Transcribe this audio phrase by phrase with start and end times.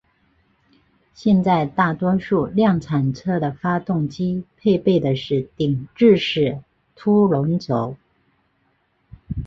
[1.13, 6.63] 现在大多数量产车的发动机配备的是顶置式
[6.95, 7.95] 凸轮轴。